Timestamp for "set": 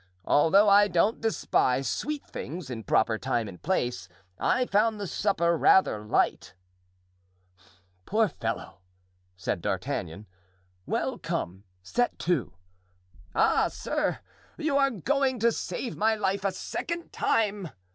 11.83-12.17